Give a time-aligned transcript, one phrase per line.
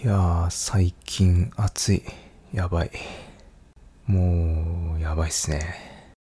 [0.00, 2.02] いやー、最近暑い。
[2.52, 2.90] やばい。
[4.06, 6.14] もう、やばいっすね。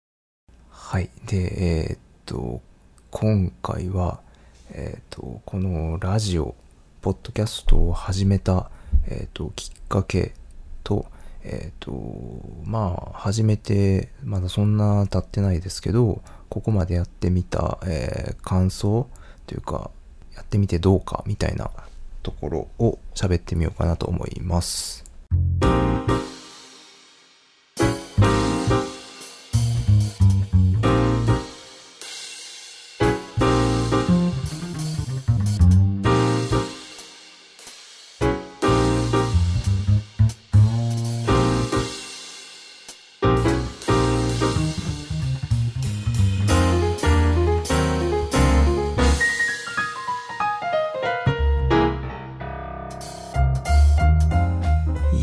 [0.70, 1.10] はい。
[1.26, 2.62] で、えーっと、
[3.12, 4.22] 今回は、
[4.72, 6.56] えーっと、このラジオ、
[7.02, 8.72] ポッドキャストを始めた、
[9.08, 10.36] えーっと、きっかけ
[10.86, 11.08] と、
[11.44, 11.92] えっと、
[12.64, 19.10] まあ、始めて、まだそんな経ってないですけど、ここまでやってみた、え感想
[19.46, 19.92] というか、
[20.34, 21.72] やってみてどうかみたいな
[22.26, 25.05] ところを喋ってみようかなと思います。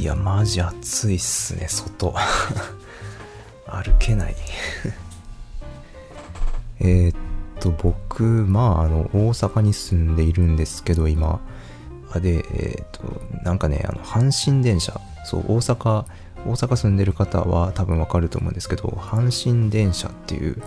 [0.02, 2.12] いや、マジ暑いっすね、外。
[3.70, 4.34] 歩けない。
[6.80, 7.14] えっ
[7.60, 11.38] と、僕、まあ、あの、大阪に住んでいるんですけど、今。
[12.16, 13.00] で、えーっと、
[13.44, 15.00] なんかね、あの、阪神電車。
[15.24, 16.04] そう、大阪、
[16.46, 20.60] 大阪住んでる方は多分わかると思うんですけど、阪神電車っていう、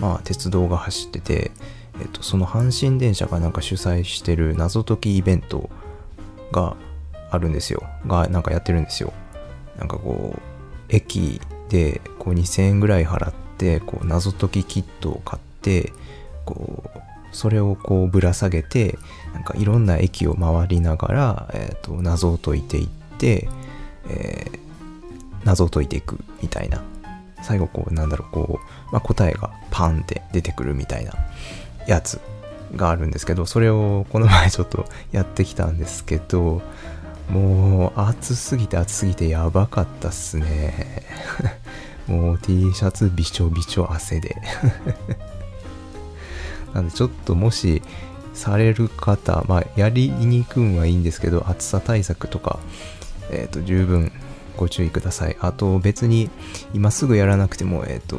[0.00, 1.52] まあ、鉄道が走ってて、
[2.00, 5.70] えっと、その阪神電車がなんか主催してる謎解きイベント
[6.50, 6.74] が
[7.34, 7.82] あるんですよ。
[8.06, 9.12] が、なんかやってるんですよ。
[9.78, 10.40] なんかこう、
[10.88, 15.92] 駅でこう2000円ぐらい払って、こう謎解きキットを買って、
[16.44, 16.98] こう、
[17.32, 18.98] それをこうぶら下げて、
[19.32, 23.48] なんかいろんな駅を回りながら、えっ、と、謎を解いていって、
[24.08, 24.64] えー
[25.44, 26.82] 謎を解いていくみたいな。
[27.42, 31.12] 最後こう、なんだろう、こう、まあ、答えがパンって出てくるみたいな
[31.86, 32.18] やつ
[32.74, 36.62] があるんですけど、それをこの前ちょっとやってきたんですけど、
[37.28, 41.02] もう暑すぎて暑すぎてやばかったっすね。
[42.06, 44.36] もう T シャツびちょびちょ汗で。
[46.74, 47.82] なんでちょっともし
[48.34, 52.58] される方、まあやりにくんはいいんですけど、暑さ対策とか、
[53.30, 54.12] えっ、と十分
[54.56, 55.36] ご注意ください。
[55.40, 56.30] あと別に
[56.74, 58.18] 今すぐやらなくても、えっ、と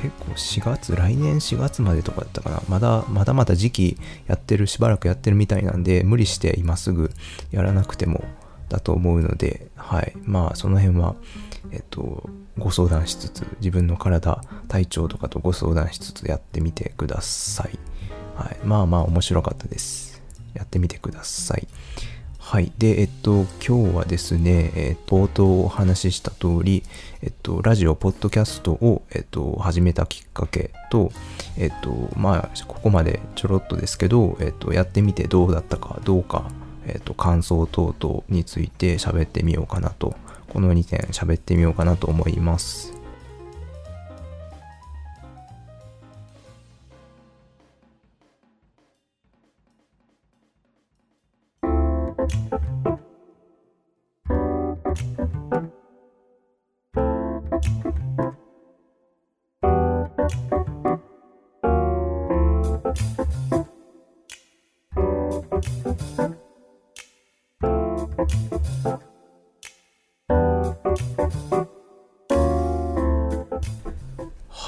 [0.00, 2.62] 結構4月、来年4月までとかだったかな。
[2.68, 7.10] まだまだまだ時期やってる、しばらくやってるみたいなんで、無理して今すぐ
[7.50, 8.24] やらなくても
[8.70, 10.14] だと思うので、はい。
[10.24, 11.16] まあその辺は、
[11.70, 17.78] えっ、と、ご相談しつつ、自分の体、体調とかとご相談しつつやってみてください。
[18.36, 18.56] はい。
[18.64, 20.22] まあまあ面白かったです。
[20.54, 21.68] やってみてください。
[22.50, 22.72] はい。
[22.78, 26.82] で、えっと、今日はですね、えっと、冒頭お話しした通り、
[27.22, 31.12] えっと、ラジオ、ポッドキャストを、えっと、始めたきっかけと、
[31.56, 36.50] えっと、まあ、ここまでちょろっとですけど、えっと、やってみてどうだったかどうか、
[36.88, 40.16] えっと、感想等々について喋ってみようかなと、
[40.48, 42.99] この2点喋ってみようかなと思います。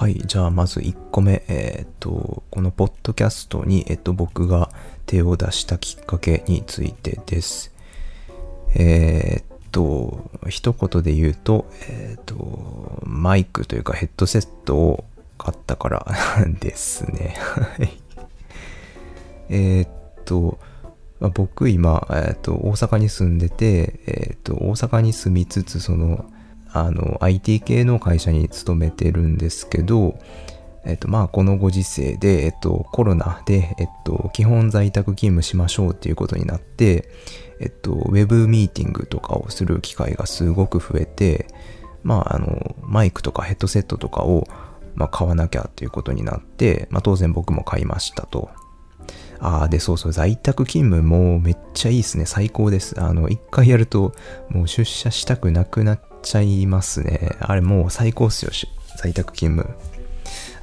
[0.03, 0.21] はい。
[0.27, 1.45] じゃあ、まず1個目。
[1.47, 4.69] えーっと、このポッドキャストに、えっと、僕が
[5.07, 7.73] 手を出したきっかけについてです。
[8.75, 15.05] えーっと、一言で言うと、えーっと、マイクというかヘッドセットを
[15.39, 16.07] 買ったから
[16.59, 17.37] ですね。
[17.39, 18.03] はい。
[19.51, 19.89] えっ
[20.25, 20.59] と、
[21.33, 26.25] 僕今、えーっと、大阪に住んでて、えっと、大阪に住みつつ、その、
[26.73, 30.19] あの、IT 系の会社に勤めてるんですけど、
[30.85, 37.09] えっと、まあ、このご時世で、えっと、コロナで、えっと、基本在宅勤務しましょうっていうことになって、
[37.61, 41.47] えっと、ウェブミーティングとかをする機会がすごく増えて、
[42.03, 44.49] まあ、あの、マイクとかヘッドセットとかを、
[44.95, 48.51] まあ、買わなきゃっていうことになって、まあ、当然僕も買いましたと。
[49.39, 52.27] ああ、で、そうそう、在宅勤務もめっちゃいいですね。
[52.27, 53.01] 最高です。
[53.01, 54.15] あの、一回やると、
[54.49, 57.37] もう出社したくなくなっちゃいますね。
[57.41, 59.75] あれもう最高っすよ、し在宅勤務。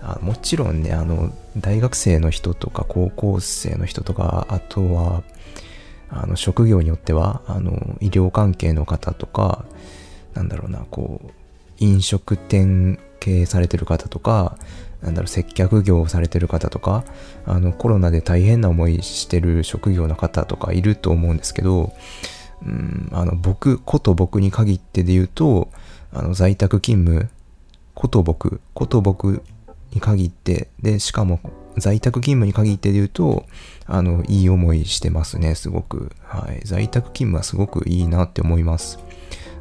[0.01, 5.23] あもちろんね、あの、大学生の人とか高校生の人とか、あとは、
[6.09, 9.65] あの、職業によっては、あの、医療関係の方とか、
[10.33, 11.31] なんだろうな、こう、
[11.79, 14.57] 飲食店経営されてる方とか、
[15.01, 17.03] なんだろう、接客業をされてる方とか、
[17.45, 21.93] あの、コロナで大変な思いしてる職業の方とかいると思うんですけど、
[22.65, 25.69] うん、あの、僕、こと僕に限ってで言うと、
[26.11, 27.29] あの、在宅勤務、
[27.93, 29.41] こと僕、こと僕
[29.93, 31.39] に限って、で、しかも、
[31.77, 33.45] 在宅勤務に限ってで言うと、
[33.85, 36.11] あの、いい思いしてますね、すごく。
[36.23, 36.61] はい。
[36.65, 38.99] 在宅勤務はすごくいいなって思います。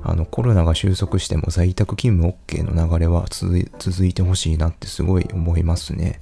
[0.03, 6.21] あの、コロナが収束しても在宅勤務 OK の流れは続いてほしいなってすごい思いますね。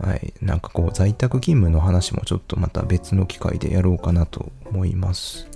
[0.00, 0.32] はい。
[0.40, 5.48] なんかこう、在宅勤務の話もちょっとまた別の機会でやろうかなと思います。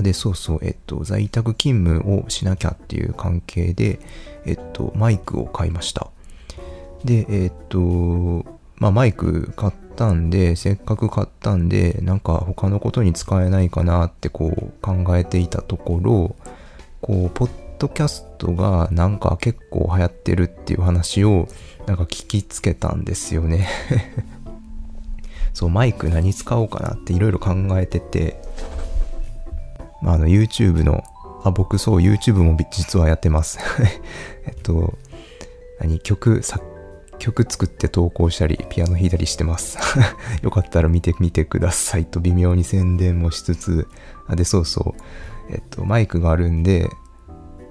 [0.00, 4.00] で、そうそう、えっと、在宅勤務をしなきゃっていう関係で、
[4.44, 6.08] えっと、マイクを買いました。
[7.04, 7.78] で、えっと、
[8.76, 16.34] まあ、マイク買ったんで、せっかく買ったんで、なんか他のことに使えないかなってこう考えていたところ、
[17.00, 21.48] こう、ポッドキャストがなんか結構流行ってるっていう話を
[21.86, 23.68] なんか聞きつけたんですよね
[25.52, 28.40] そう、マイク何使おうかなっていろいろ考えてて、
[30.04, 31.02] まあ、あの、YouTube の、
[31.42, 33.58] あ、僕そう、YouTube も実はやってます。
[34.46, 34.96] えっと、
[35.80, 36.62] 何、曲、作
[37.18, 39.78] 曲作って投稿したり、ピアノ弾いたりしてます。
[40.42, 43.88] よかったら見てみてくださいと微妙に宣伝もしつつ、
[44.26, 46.90] あで、そうそう、えっと、マイクがあるんで、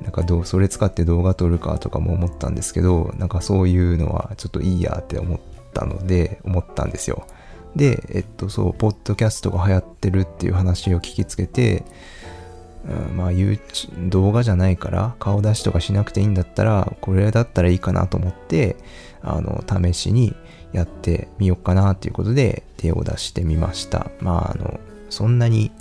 [0.01, 5.39] なんかどう、それ使って動画撮るかとかも思ったんですけど、なんかそういうのはちょっといいやって思っ
[5.73, 7.27] たので、思ったんですよ。
[7.75, 11.83] で、えっと、そう、ポッドキャストが流行ってるっていう話を聞きつけて、
[12.85, 13.31] うん、まあ、
[14.09, 18.75] 動画じゃないから顔出しとかしなくていいんだったら、これだったらいいかなと思って、
[19.21, 20.35] あの、試しに
[20.73, 24.11] やってみようかなっていうことで手を出してみました。
[24.19, 24.79] まあ、あの、
[25.09, 25.71] そんなに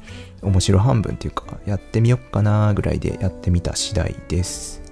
[0.42, 4.82] 面白半分っていうか、やってみよっかなぐらいでやってみた次第です。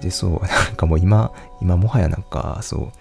[0.00, 2.92] で、そう、なんかもう今、今もはやなんか、そう、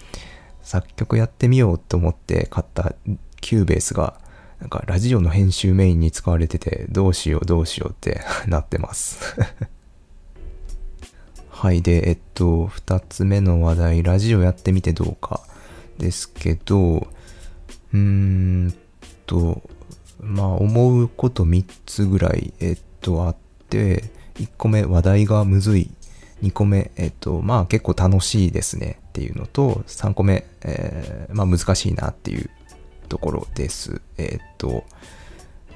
[0.70, 2.94] 作曲やってみようと思って買った
[3.42, 4.14] Cubase が、
[4.60, 9.36] なんかラジオの編集メインに使われてて、どうしようどうしようって なってます
[11.50, 11.82] はい。
[11.82, 15.42] で、えっと、二つ目の話題、ラジオやってみてどうか
[15.98, 18.74] ですけど、うーん
[19.26, 19.64] と、
[20.22, 23.36] まあ、思うこと3つぐらい、えっと、あっ
[23.70, 24.04] て、
[24.36, 25.90] 1個目、話題がむずい。
[26.44, 32.50] 2個目、えっと、まあ結構楽しいですねっていうのと、3個目、えー、まあ難しいなっていう
[33.10, 34.02] ところです。
[34.18, 34.86] えっと、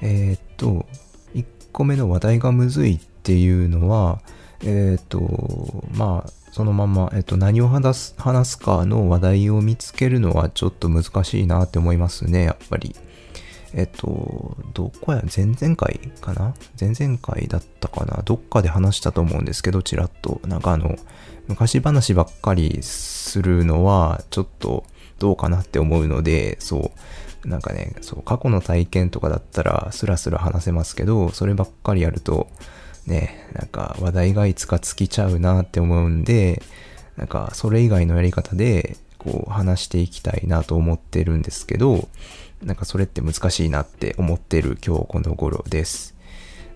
[0.00, 0.86] えっと、
[1.34, 4.22] 1個目の話題がむずいっていうのは、
[4.64, 12.96] えっ、と、まあ、そのまま、えっ、と、何を話す、話すかの話題を見つけるのはちょっと難しいなって思いますね、やっぱり。
[13.74, 16.54] えっ、と、どこや、前々回かな？
[16.80, 18.22] 前々回だったかな？
[18.22, 20.40] どっかで話したと思うんですけど、ちらっと。
[20.46, 20.96] なんかあの、
[21.48, 24.84] 昔話ばっかりするのは、ちょっと
[25.18, 26.92] どうかなって思うので、そ
[27.44, 27.48] う。
[27.48, 32.48] なんかね、そう、過去の体験とかだったら、スラスラ話せますけど、そればっかりやると、
[33.06, 36.62] ね、なんか話題がいつか尽きちゃうなって思うんで、
[37.16, 42.08] なんかそれ以外のやり方でこう話していきたいなと思ってるんですけど、
[42.62, 46.14] なんかそれって難しいなって思ってる今日この頃です。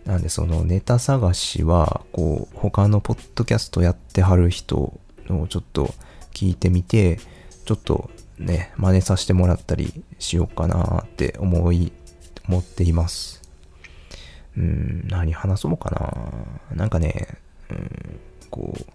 [0.09, 5.93] なんでそのネタ探しは、こう他のポッドキャストやってはる人のちょっと
[6.33, 7.19] 聞いてみて、
[7.67, 8.09] ちょっと
[8.39, 11.93] ね、真似させてもらったりしようかなって思い、
[12.49, 13.43] 思っています。
[14.57, 15.91] うん、何話そうか
[16.71, 16.75] な。
[16.75, 17.29] なんかね、
[17.69, 18.87] うん、こう、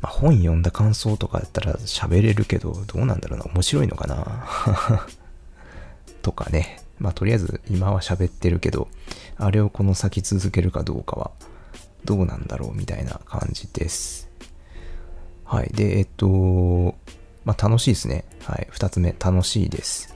[0.00, 3.46] まあ、本読んだ感想とかだったら喋れるけど、どうなんだろうな。
[3.46, 5.08] 面白いのかな。
[6.22, 6.83] とかね。
[6.98, 8.88] まあ、とりあえず今は喋ってるけど、
[9.36, 11.30] あれをこの先続けるかどうかは、
[12.04, 14.28] どうなんだろうみたいな感じです。
[15.44, 15.68] はい。
[15.74, 16.94] で、えっと、
[17.44, 18.24] まあ、楽しいですね。
[18.42, 18.66] はい。
[18.70, 20.14] 二つ目、楽しいです。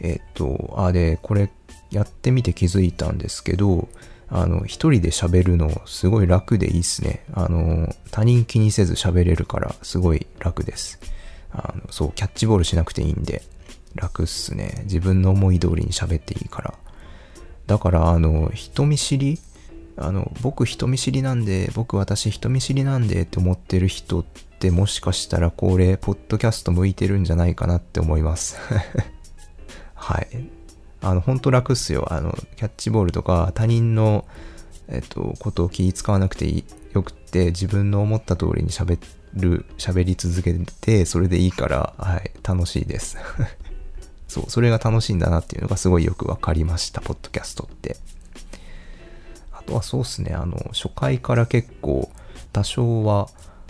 [0.00, 1.50] えっと、あ、で、これ
[1.90, 3.88] やってみて気づいたんですけど、
[4.28, 7.24] あの、一人で喋るのすごい楽でいいっすね。
[7.34, 10.98] あの、他人気にせず喋れるからすごい楽です。
[11.50, 13.42] あの、そう、キャッチボールしなくていいんで、
[13.94, 14.82] 楽っすね。
[14.84, 16.74] 自分の思い通りに喋っていいから。
[17.66, 19.38] だから、あの、人見知り？
[19.96, 28.56] あの、僕人見知りなんで、僕私人見知りなんでって思ってる人ってもしかしたらこれ、ポッドキャスト向いてるんじゃないかなって思います。
[29.94, 30.28] はい。
[31.02, 32.06] あの、ほんと楽っすよ。
[32.10, 34.24] あの、キャッチボールとか他人の、
[34.88, 38.98] えっと、ことを気使わなくていいよくって自分の思った通りに喋
[39.34, 43.16] る、喋り続けて、それでいいから、はい、楽しいです。
[44.32, 47.98] そう、それが楽しいんだなっていうのがすごいよくわかりました、ポッドキャストって。
[49.52, 52.10] あとはそうっすね、あの、初回から結構、
[52.52, 53.28] 多少は、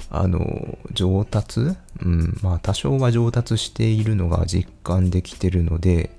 [0.08, 1.60] あの、上達？
[1.60, 6.10] うん、まあ多少は上達しているのが実感できてるので、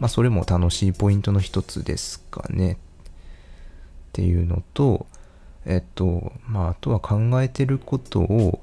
[0.00, 2.72] まあそれも楽しいポイントの一つですかね。
[2.72, 2.76] っ
[4.12, 5.06] ていうのと、
[5.64, 8.60] えっと、まああとは考えてることを、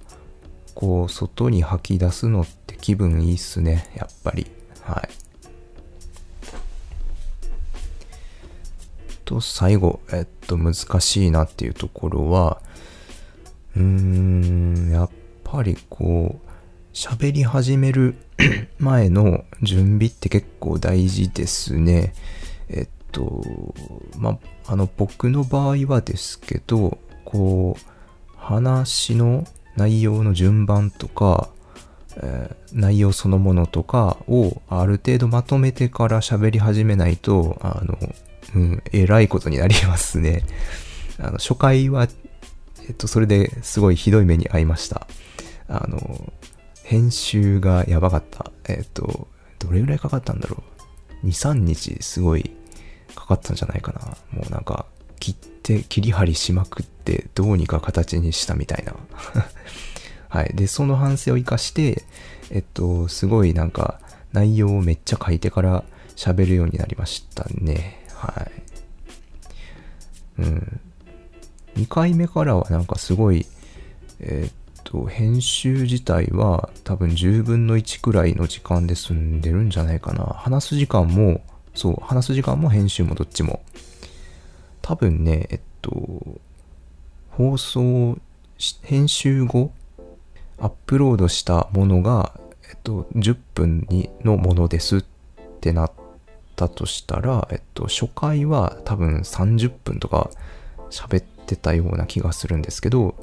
[0.75, 4.47] こう、外に吐き出すのって気分いいっすね、やっぱり。
[4.81, 5.28] はい。
[9.29, 12.59] と、最後、えっと、難しいなっていうところは、
[13.77, 15.09] うーん、やっ
[15.43, 16.49] ぱりこう、
[16.93, 18.15] 喋り始める
[18.79, 22.15] 前の準備って結構大事ですね。
[22.69, 23.43] えっと、
[24.17, 27.81] まあ、あの、僕の場合はですけど、こう、
[28.35, 29.45] 話の
[29.77, 31.49] 内容の順番とか、
[32.17, 37.95] え、内容そのものとかをある程度まとめてから喋り始めないと、あの、
[38.55, 40.43] うん、えらいことになりますね。
[41.19, 42.07] あの、初回は、
[42.87, 45.07] えっと、それですごいひどい目に遭いました。
[45.67, 46.33] あの、
[46.83, 48.51] 編集がやばかった。
[48.67, 49.27] えっと、
[49.59, 50.63] どれぐらいかかったんだろ
[51.23, 51.27] う。
[51.27, 52.51] 2、3日すごい
[53.13, 54.17] かかったんじゃないかな。
[54.31, 54.85] もうなんか、
[55.19, 58.95] 切って、切り張りしまくって、どうにか形にしたみたいな。
[60.29, 60.51] はい。
[60.55, 62.03] で、その反省を生かして、
[62.49, 63.99] えっと、すごいなんか、
[64.31, 65.83] 内容をめっちゃ書いてから
[66.15, 67.98] 喋るようになりましたね。
[68.19, 68.43] は
[70.39, 70.41] い。
[70.41, 70.79] うん。
[71.75, 73.45] 2回目からはなんかすごい、
[74.19, 80.25] えー、っと、編集自体は多分10分の1くらいの時間で済んでるんじゃないかな。
[80.25, 81.41] 話す時間も、
[81.73, 83.61] そう、話す時間も編集もどっちも。
[84.81, 86.41] 多分ね、えっと、
[87.31, 88.17] 放送、
[88.81, 89.71] 編集後、
[90.57, 92.37] アップロードしたものが、
[92.69, 95.03] えっと、10分にのものですっ
[95.61, 95.98] てなって
[96.59, 100.29] たとしたら、えっと、初回は多分30分とか
[100.89, 103.15] 喋ってたような気がするんですけど、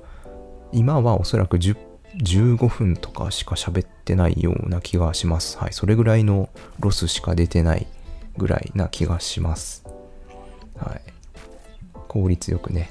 [0.72, 1.76] 今はおそらく10
[2.16, 5.58] 15分とかしか喋ってないような気がします。
[5.58, 5.74] はい。
[5.74, 6.48] それぐらいの
[6.80, 7.86] ロスしか出てない
[8.38, 9.84] ぐらいな気がします。
[10.78, 11.02] はい。
[12.08, 12.90] 効率よくね。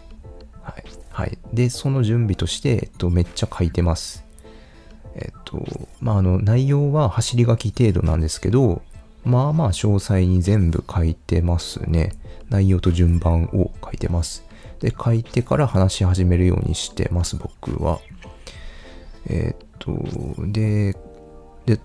[0.62, 0.84] はい。
[1.10, 1.40] はい。
[1.54, 4.24] で、その準備として、えっと、めっちゃ書いてます。
[5.16, 5.66] えっと、
[6.02, 8.84] まあ、あの、内容は走り書き程度なんですけど、
[9.25, 12.13] まあまあ詳細に全部書いてますね。
[12.50, 14.46] 内容と順番を書いてます。
[14.79, 18.00] で、書いてから話し始めるようにしてます、僕は。
[19.27, 20.94] えー、っと、で、
[21.65, 21.79] で、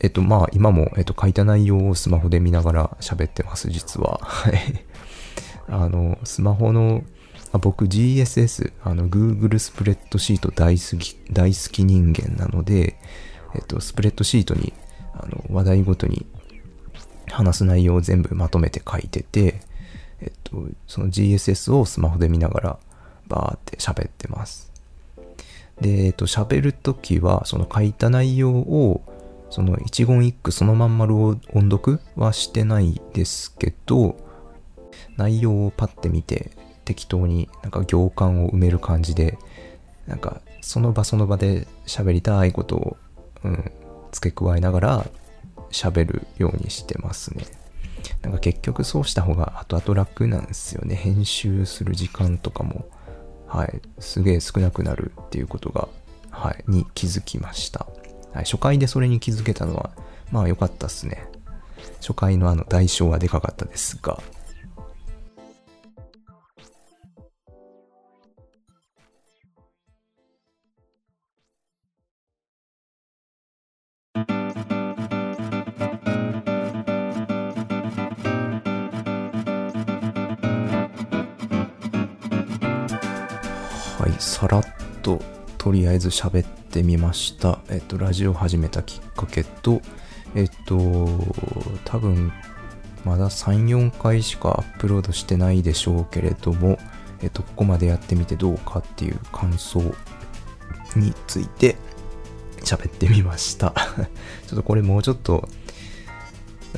[0.00, 4.20] えっと、まあ、今も、えっと、書いた内容をスマホで見ながら喋ってます、実は。
[4.22, 4.54] はい。
[5.68, 7.02] あの、スマホの、
[7.52, 12.98] あ僕 GSS、あの、Google スプレッドシート大好き、大好き人間なので、
[13.54, 14.72] えっと、スプレッドシートに、
[15.14, 16.26] あの、話題ごとに
[17.34, 19.60] 話す内容を全部まとめて書いてて、
[20.20, 22.78] えっと、その GSS をスマホで見ながら
[23.26, 24.72] バーって喋ってます。
[25.80, 29.02] で、えっと、喋るときは、その書いた内容を、
[29.50, 31.38] その一言一句そのまんま音
[31.70, 34.16] 読はしてないですけど、
[35.16, 36.50] 内容をパッて見て、
[36.84, 39.38] 適当になんか行間を埋める感じで、
[40.06, 42.96] なんかその場その場で喋りたいことを、
[43.42, 43.72] うん、
[44.12, 45.06] 付け加えながら
[45.74, 47.44] 喋るようにしてますね。
[48.22, 50.94] なんか結局そうした方が後々楽なんですよね。
[50.94, 52.86] 編集する時間とかも、
[53.46, 55.88] はい、すげえ少なくなるっていうことが、
[56.30, 57.86] はい、に気づきました。
[58.32, 59.90] はい、初回でそれに気づけたのは、
[60.30, 61.26] まあ良かったっすね。
[62.00, 64.22] 初回のあの代償はでかかったですが、
[85.64, 87.58] とりあえず喋ってみました。
[87.70, 89.80] えっと、ラジオ始めたきっかけと、
[90.34, 90.76] えっと、
[91.86, 92.34] 多分、
[93.02, 96.78] まだ3、4回しかアップロードしてないでしょうけれども、
[97.22, 99.80] えっと、ここまでやってみてどうかっていう感想
[100.96, 101.76] について
[102.58, 103.72] 喋ってみました。
[104.46, 105.48] ちょっとこれもうちょっと、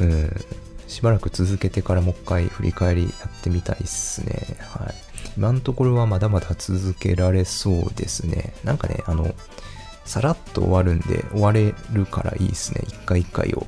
[0.00, 0.30] うん、
[0.86, 4.56] しばらく続けてからもう一回振り返りやってみたいっすね。
[4.60, 5.05] はい。
[5.36, 8.54] 今のところはまだまだ続けられそうですね。
[8.64, 9.34] なんかね、あの、
[10.04, 12.82] さらっと終わるんで、終われるからいいですね。
[12.86, 13.66] 一回一回を。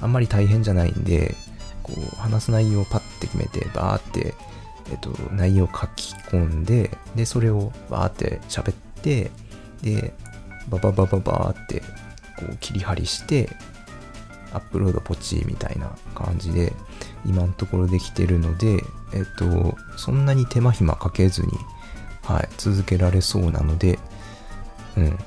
[0.00, 1.34] あんまり大変じゃないんで、
[1.82, 4.34] こう、話す内容をパッて決めて、バーって、
[4.90, 9.30] えっと、内容を書き込んで、で、それをバーって喋って、
[9.82, 10.14] で、
[10.68, 13.50] バババババーって、こう、切り張りして、
[14.52, 16.72] アップロードポチみたいな感じで、
[17.26, 18.82] 今のところできてるので、
[19.14, 21.52] えっと、そんなに手間暇かけずに、
[22.24, 23.98] はい、続けられそうなので、
[24.96, 25.18] うん、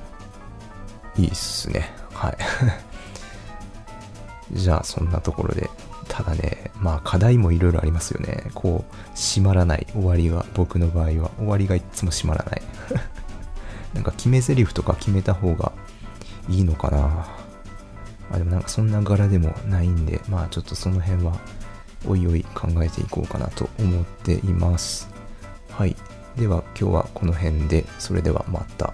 [1.18, 1.90] いいっすね。
[2.14, 2.38] はい。
[4.52, 5.70] じゃあ、そんなところで、
[6.10, 8.50] ただね、まあ課題もいろいろありますよね。
[8.54, 11.32] こう、閉まらない終わりが、僕の場合は。
[11.38, 12.62] 終わりがいつも閉まらない。
[13.94, 15.72] なんか決め台詞とか決めた方が
[16.50, 16.98] いいのかな。
[16.98, 17.26] ま
[18.34, 21.40] あでもなんかそんな柄でもないんで、まあちょっとその辺は
[22.06, 25.10] おいおい考えていこうかなと思っています。
[25.70, 25.96] はい。
[26.38, 28.94] では今日はこの辺で、それではまた。